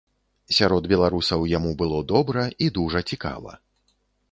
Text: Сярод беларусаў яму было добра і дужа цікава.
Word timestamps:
Сярод 0.59 0.87
беларусаў 0.93 1.45
яму 1.51 1.75
было 1.83 2.01
добра 2.13 2.49
і 2.65 2.73
дужа 2.81 3.05
цікава. 3.13 3.51